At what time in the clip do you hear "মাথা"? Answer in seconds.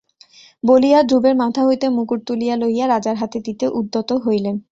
1.35-1.61